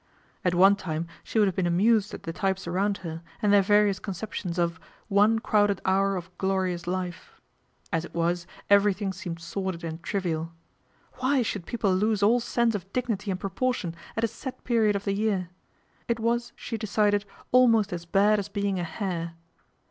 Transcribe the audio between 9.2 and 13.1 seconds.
sordid and trivial. Why should people lose all sense of